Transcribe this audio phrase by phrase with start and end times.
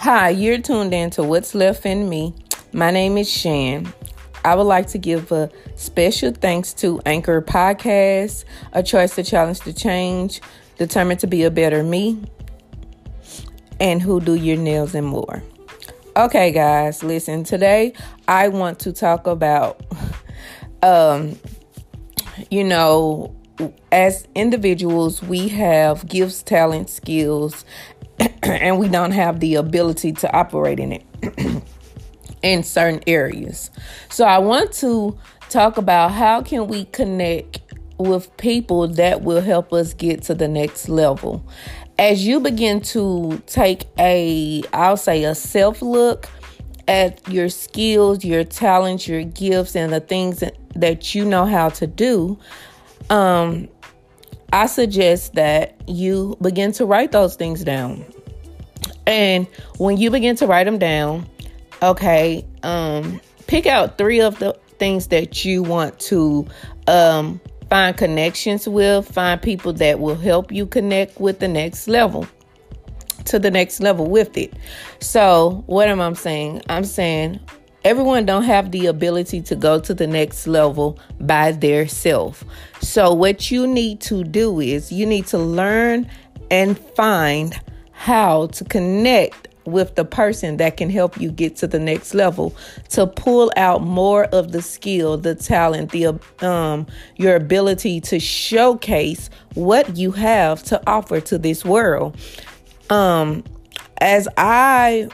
[0.00, 2.32] Hi, you're tuned in to What's Left in Me.
[2.72, 3.92] My name is Shan.
[4.44, 9.58] I would like to give a special thanks to Anchor Podcast, a choice to challenge
[9.62, 10.40] the change,
[10.76, 12.22] determined to be a better me,
[13.80, 15.42] and who do your nails and more.
[16.16, 17.42] Okay, guys, listen.
[17.42, 17.92] Today
[18.28, 19.82] I want to talk about,
[20.80, 21.36] um,
[22.52, 23.34] you know,
[23.90, 27.64] as individuals, we have gifts, talent, skills,
[28.42, 31.62] and we don't have the ability to operate in it
[32.42, 33.70] in certain areas.
[34.08, 35.18] So I want to
[35.48, 37.60] talk about how can we connect
[37.98, 41.44] with people that will help us get to the next level.
[41.98, 46.28] As you begin to take a I'll say a self look
[46.86, 50.42] at your skills, your talents, your gifts and the things
[50.74, 52.38] that you know how to do,
[53.10, 53.68] um
[54.52, 58.04] I suggest that you begin to write those things down.
[59.06, 59.46] And
[59.78, 61.28] when you begin to write them down,
[61.82, 66.46] okay, um, pick out three of the things that you want to
[66.86, 72.26] um, find connections with, find people that will help you connect with the next level
[73.24, 74.54] to the next level with it.
[75.00, 76.62] So, what am I saying?
[76.68, 77.40] I'm saying
[77.84, 82.44] everyone don't have the ability to go to the next level by their self.
[82.80, 86.10] So, what you need to do is you need to learn
[86.50, 87.58] and find
[87.92, 92.54] how to connect with the person that can help you get to the next level
[92.88, 99.28] to pull out more of the skill the talent the um your ability to showcase
[99.54, 102.16] what you have to offer to this world
[102.88, 103.44] um
[104.00, 105.06] as i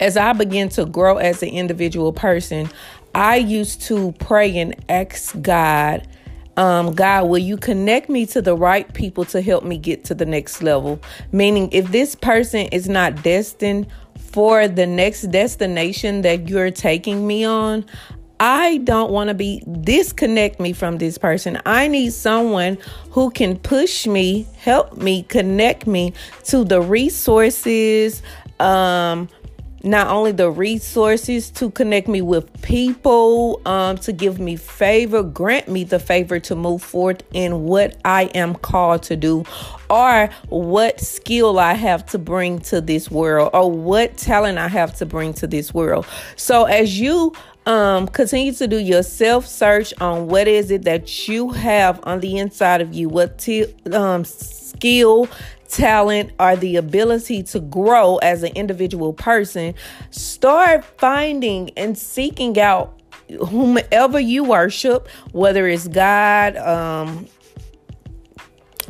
[0.00, 2.68] as i begin to grow as an individual person
[3.14, 6.06] i used to pray and ask god
[6.58, 10.14] um, God, will you connect me to the right people to help me get to
[10.14, 11.00] the next level?
[11.30, 13.86] Meaning, if this person is not destined
[14.18, 17.86] for the next destination that you're taking me on,
[18.40, 21.60] I don't want to be disconnect me from this person.
[21.64, 22.78] I need someone
[23.10, 26.12] who can push me, help me, connect me
[26.44, 28.20] to the resources,
[28.60, 29.28] um,
[29.82, 35.68] not only the resources to connect me with people, um, to give me favor, grant
[35.68, 39.44] me the favor to move forward in what I am called to do,
[39.88, 44.96] or what skill I have to bring to this world, or what talent I have
[44.96, 46.06] to bring to this world.
[46.36, 47.32] So as you
[47.66, 52.20] um, continue to do your self search on what is it that you have on
[52.20, 54.24] the inside of you, what t- um,
[54.78, 55.28] skill,
[55.68, 59.74] talent or the ability to grow as an individual person,
[60.10, 63.00] start finding and seeking out
[63.48, 67.26] whomever you worship, whether it's God, um,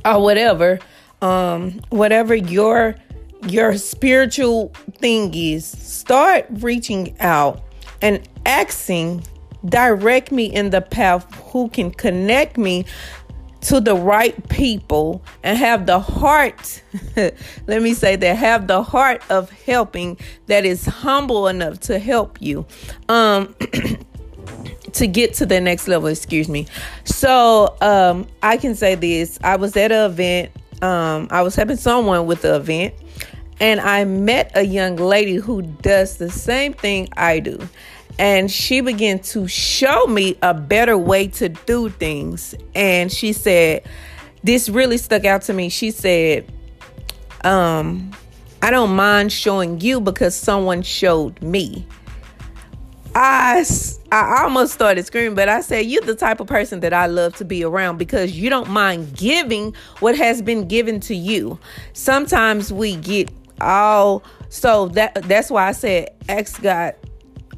[0.04, 0.78] or whatever,
[1.22, 2.94] um, whatever your
[3.46, 7.62] your spiritual thing is, start reaching out
[8.02, 9.24] and asking
[9.64, 12.84] direct me in the path who can connect me
[13.60, 16.82] to the right people and have the heart,
[17.16, 22.40] let me say that, have the heart of helping that is humble enough to help
[22.40, 22.66] you.
[23.08, 23.54] Um,
[24.92, 26.66] to get to the next level, excuse me.
[27.04, 29.38] So, um, I can say this.
[29.42, 30.52] I was at an event.
[30.82, 32.94] Um, I was helping someone with the event,
[33.60, 37.58] and I met a young lady who does the same thing I do
[38.18, 42.54] and she began to show me a better way to do things.
[42.74, 43.84] And she said,
[44.42, 45.68] This really stuck out to me.
[45.68, 46.50] She said,
[47.44, 48.10] um,
[48.60, 51.86] I don't mind showing you because someone showed me.
[53.14, 53.64] I,
[54.12, 57.36] I almost started screaming, but I said, You're the type of person that I love
[57.36, 61.58] to be around because you don't mind giving what has been given to you.
[61.92, 63.30] Sometimes we get
[63.60, 66.94] all so that that's why I said, Ask God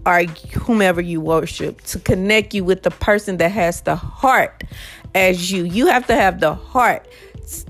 [0.07, 0.23] or
[0.63, 4.65] whomever you worship to connect you with the person that has the heart
[5.15, 5.65] as you.
[5.65, 7.07] You have to have the heart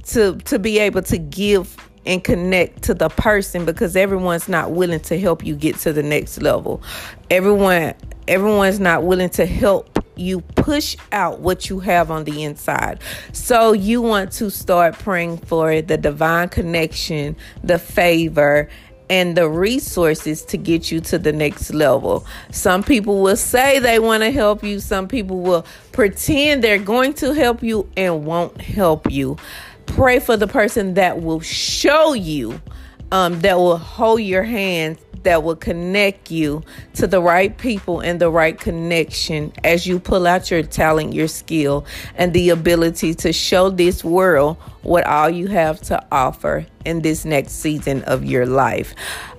[0.06, 1.76] to to be able to give
[2.06, 6.02] and connect to the person because everyone's not willing to help you get to the
[6.02, 6.82] next level.
[7.31, 7.94] Everyone
[8.28, 13.00] everyone's not willing to help you push out what you have on the inside.
[13.32, 18.69] So you want to start praying for the divine connection, the favor,
[19.10, 22.24] and the resources to get you to the next level.
[22.52, 27.12] Some people will say they want to help you, some people will pretend they're going
[27.14, 29.36] to help you and won't help you.
[29.86, 32.60] Pray for the person that will show you
[33.10, 36.62] um, that will hold your hand that will connect you
[36.94, 41.28] to the right people and the right connection as you pull out your talent, your
[41.28, 41.84] skill,
[42.14, 47.25] and the ability to show this world what all you have to offer in this
[47.25, 48.94] next season of your life.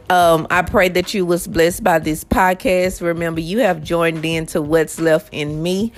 [0.09, 3.01] Um, I pray that you was blessed by this podcast.
[3.01, 5.93] Remember, you have joined in to what's left in me.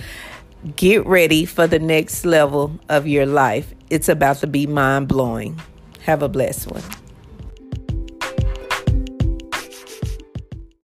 [0.76, 3.74] Get ready for the next level of your life.
[3.90, 5.60] It's about to be mind blowing.
[6.02, 7.03] Have a blessed one.